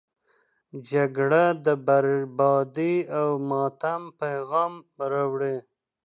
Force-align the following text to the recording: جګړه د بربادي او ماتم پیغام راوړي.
جګړه 0.89 1.45
د 1.65 1.67
بربادي 1.87 2.95
او 3.19 3.27
ماتم 3.49 4.01
پیغام 4.21 4.73
راوړي. 5.11 5.57